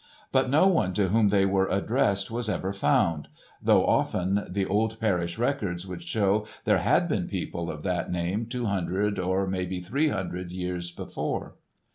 [0.31, 3.27] But no one to whom they were addressed was ever found,
[3.61, 8.47] though often the old parish records would show there had been people of that name
[8.47, 11.53] two hundred or, maybe, three hundred years before.